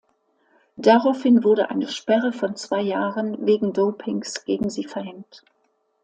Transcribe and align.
Daraufhin 0.77 1.43
wurde 1.43 1.69
eine 1.69 1.87
Sperre 1.87 2.33
von 2.33 2.55
zwei 2.55 2.81
Jahren 2.81 3.45
wegen 3.45 3.71
Dopings 3.71 4.45
gegen 4.45 4.67
sie 4.71 4.85
verhängt. 4.85 5.43